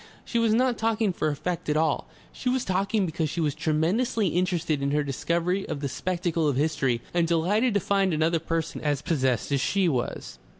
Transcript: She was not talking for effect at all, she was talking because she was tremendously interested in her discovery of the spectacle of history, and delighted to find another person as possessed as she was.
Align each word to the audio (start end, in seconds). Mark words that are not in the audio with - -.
She 0.25 0.39
was 0.39 0.51
not 0.51 0.79
talking 0.79 1.13
for 1.13 1.27
effect 1.27 1.69
at 1.69 1.77
all, 1.77 2.07
she 2.33 2.49
was 2.49 2.65
talking 2.65 3.05
because 3.05 3.29
she 3.29 3.39
was 3.39 3.53
tremendously 3.53 4.29
interested 4.29 4.81
in 4.81 4.89
her 4.89 5.03
discovery 5.03 5.63
of 5.69 5.79
the 5.79 5.87
spectacle 5.87 6.47
of 6.47 6.55
history, 6.55 7.01
and 7.13 7.27
delighted 7.27 7.75
to 7.75 7.79
find 7.79 8.11
another 8.11 8.39
person 8.39 8.81
as 8.81 9.03
possessed 9.03 9.51
as 9.51 9.61
she 9.61 9.87
was. 9.87 10.39